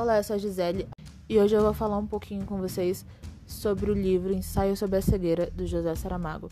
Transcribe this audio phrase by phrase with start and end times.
[0.00, 0.88] Olá, eu sou a Gisele
[1.28, 3.04] e hoje eu vou falar um pouquinho com vocês
[3.46, 6.48] sobre o livro Ensaio sobre a Cegueira, do José Saramago.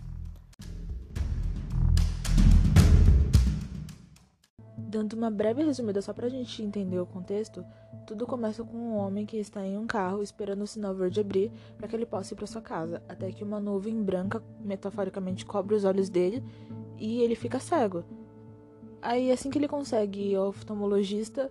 [4.76, 7.64] Dando uma breve resumida só pra gente entender o contexto,
[8.06, 11.50] tudo começa com um homem que está em um carro esperando o sinal verde abrir
[11.78, 15.74] para que ele possa ir para sua casa, até que uma nuvem branca metaforicamente cobre
[15.74, 16.44] os olhos dele
[16.98, 18.04] e ele fica cego.
[19.00, 21.50] Aí, assim que ele consegue ir ao oftalmologista,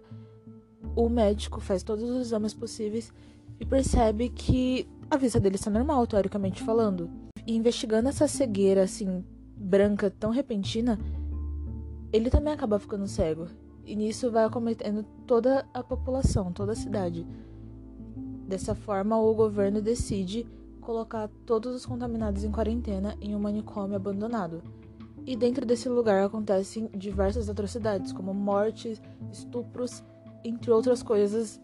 [0.98, 3.14] o médico faz todos os exames possíveis
[3.60, 7.08] e percebe que a vista dele está normal, teoricamente falando.
[7.46, 9.24] E investigando essa cegueira, assim,
[9.56, 11.00] branca tão repentina,
[12.12, 13.46] ele também acaba ficando cego.
[13.86, 17.28] E nisso vai acometendo toda a população, toda a cidade.
[18.48, 20.48] Dessa forma, o governo decide
[20.82, 24.64] colocar todos os contaminados em quarentena em um manicômio abandonado.
[25.28, 29.00] E dentro desse lugar acontecem diversas atrocidades, como mortes,
[29.32, 30.04] estupros
[30.48, 31.60] entre outras coisas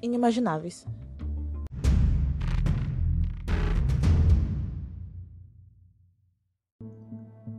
[0.00, 0.86] inimagináveis.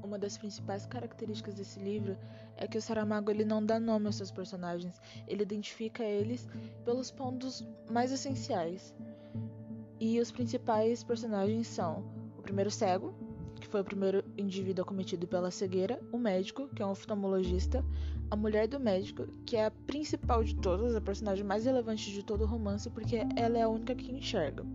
[0.03, 2.17] Uma das principais características desse livro
[2.57, 6.47] é que o Saramago ele não dá nome aos seus personagens, ele identifica eles
[6.83, 8.95] pelos pontos mais essenciais.
[9.99, 12.03] E os principais personagens são
[12.37, 13.13] o primeiro cego,
[13.75, 17.83] foi o primeiro indivíduo acometido pela cegueira, o médico, que é um oftalmologista,
[18.31, 22.23] a mulher do médico, que é a principal de todas, a personagem mais relevante de
[22.23, 24.65] todo o romance, porque ela é a única que enxerga.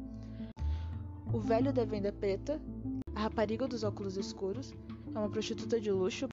[1.32, 2.60] O velho da venda preta,
[3.14, 4.74] a rapariga dos óculos escuros,
[5.14, 6.28] é uma prostituta de luxo,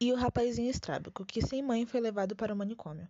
[0.00, 3.06] e o rapazinho estrábico, que sem mãe foi levado para o manicômio.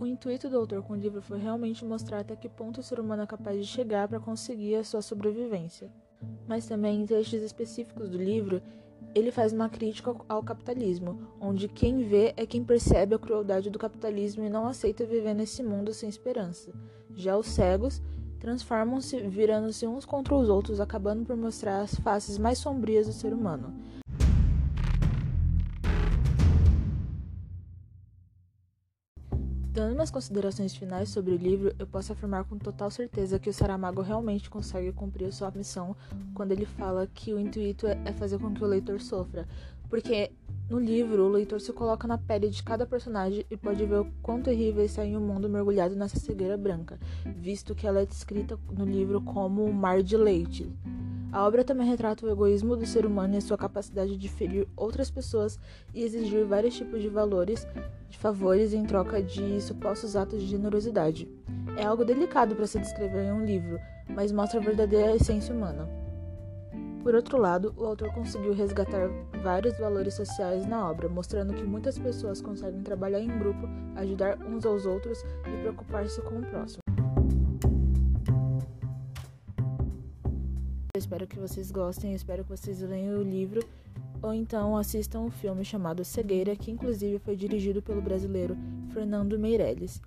[0.00, 3.00] O intuito do autor com o livro foi realmente mostrar até que ponto o ser
[3.00, 5.90] humano é capaz de chegar para conseguir a sua sobrevivência.
[6.46, 8.62] Mas também em trechos específicos do livro,
[9.12, 13.78] ele faz uma crítica ao capitalismo, onde quem vê é quem percebe a crueldade do
[13.78, 16.72] capitalismo e não aceita viver nesse mundo sem esperança.
[17.16, 18.00] Já os cegos
[18.38, 23.32] transformam-se, virando-se uns contra os outros, acabando por mostrar as faces mais sombrias do ser
[23.32, 23.74] humano.
[29.70, 33.52] Dando umas considerações finais sobre o livro, eu posso afirmar com total certeza que o
[33.52, 35.94] Saramago realmente consegue cumprir sua missão
[36.34, 39.46] quando ele fala que o intuito é, é fazer com que o leitor sofra.
[39.88, 40.32] Porque
[40.68, 44.12] no livro, o leitor se coloca na pele de cada personagem e pode ver o
[44.22, 46.98] quão terrível está em um mundo mergulhado nessa cegueira branca,
[47.36, 50.70] visto que ela é descrita no livro como um mar de leite.
[51.30, 54.66] A obra também retrata o egoísmo do ser humano e a sua capacidade de ferir
[54.74, 55.58] outras pessoas
[55.92, 57.66] e exigir vários tipos de valores,
[58.08, 61.28] de favores em troca de supostos atos de generosidade.
[61.76, 63.78] É algo delicado para se descrever em um livro,
[64.08, 65.86] mas mostra a verdadeira essência humana.
[67.02, 69.08] Por outro lado, o autor conseguiu resgatar
[69.42, 74.64] vários valores sociais na obra, mostrando que muitas pessoas conseguem trabalhar em grupo, ajudar uns
[74.64, 76.87] aos outros e preocupar-se com o próximo.
[80.98, 83.60] Eu espero que vocês gostem, espero que vocês leiam o livro
[84.20, 88.56] ou então assistam um filme chamado Cegueira, que inclusive foi dirigido pelo brasileiro
[88.92, 90.02] Fernando Meirelles.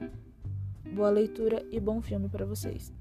[0.94, 2.92] Boa leitura e bom filme para vocês.